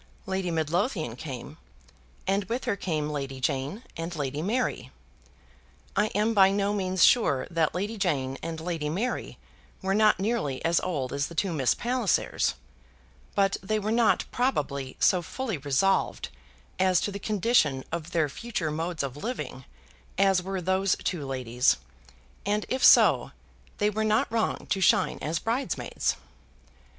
Lady 0.25 0.49
Midlothian 0.49 1.15
came, 1.15 1.59
and 2.25 2.45
with 2.45 2.65
her 2.65 2.75
came 2.75 3.11
Lady 3.11 3.39
Jane 3.39 3.83
and 3.95 4.15
Lady 4.15 4.41
Mary. 4.41 4.89
I 5.95 6.07
am 6.15 6.33
by 6.33 6.49
no 6.49 6.73
means 6.73 7.03
sure 7.03 7.45
that 7.51 7.75
Lady 7.75 7.99
Jane 7.99 8.39
and 8.41 8.59
Lady 8.59 8.89
Mary 8.89 9.37
were 9.83 9.93
not 9.93 10.19
nearly 10.19 10.65
as 10.65 10.79
old 10.79 11.13
as 11.13 11.27
the 11.27 11.35
two 11.35 11.53
Miss 11.53 11.75
Pallisers; 11.75 12.55
but 13.35 13.57
they 13.61 13.77
were 13.77 13.91
not 13.91 14.25
probably 14.31 14.97
so 14.99 15.21
fully 15.21 15.59
resolved 15.59 16.29
as 16.79 16.99
to 17.01 17.11
the 17.11 17.19
condition 17.19 17.83
of 17.91 18.09
their 18.09 18.27
future 18.27 18.71
modes 18.71 19.03
of 19.03 19.15
living 19.17 19.65
as 20.17 20.41
were 20.41 20.61
those 20.63 20.95
two 21.03 21.27
ladies, 21.27 21.77
and 22.43 22.65
if 22.69 22.83
so, 22.83 23.33
they 23.77 23.91
were 23.91 24.03
not 24.03 24.31
wrong 24.31 24.65
to 24.71 24.81
shine 24.81 25.19
as 25.21 25.37
bridesmaids. 25.37 26.15